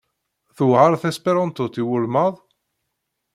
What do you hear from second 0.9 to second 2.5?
tesperantot i welmad?